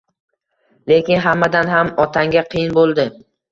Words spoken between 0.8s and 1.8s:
Lekin hammadan